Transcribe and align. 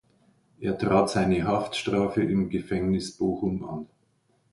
Er 0.59 0.79
trat 0.79 1.11
seine 1.11 1.43
Haftstrafe 1.43 2.23
im 2.23 2.49
Gefängnis 2.49 3.11
Bochum 3.15 3.63
an. 3.63 3.85